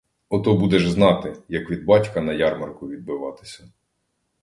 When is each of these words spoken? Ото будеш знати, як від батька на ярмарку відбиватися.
Ото 0.29 0.55
будеш 0.57 0.89
знати, 0.89 1.43
як 1.49 1.69
від 1.69 1.85
батька 1.85 2.21
на 2.21 2.33
ярмарку 2.33 2.87
відбиватися. 2.89 3.67